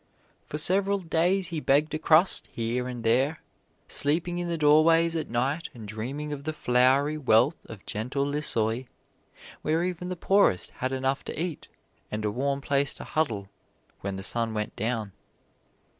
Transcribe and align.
For 0.47 0.57
several 0.57 0.97
days 0.97 1.49
he 1.49 1.59
begged 1.59 1.93
a 1.93 1.99
crust 1.99 2.49
here 2.51 2.87
and 2.87 3.03
there, 3.03 3.43
sleeping 3.87 4.39
in 4.39 4.47
the 4.47 4.57
doorways 4.57 5.15
at 5.15 5.29
night 5.29 5.69
and 5.75 5.87
dreaming 5.87 6.33
of 6.33 6.43
the 6.43 6.53
flowery 6.53 7.19
wealth 7.19 7.63
of 7.67 7.85
gentle 7.85 8.25
Lissoy, 8.25 8.87
where 9.61 9.83
even 9.83 10.09
the 10.09 10.15
poorest 10.15 10.71
had 10.81 10.91
enough 10.91 11.23
to 11.25 11.39
eat 11.39 11.67
and 12.09 12.25
a 12.25 12.31
warm 12.31 12.61
place 12.61 12.95
to 12.95 13.03
huddle 13.03 13.47
when 13.99 14.15
the 14.15 14.23
sun 14.23 14.55
went 14.55 14.75
down. 14.75 15.11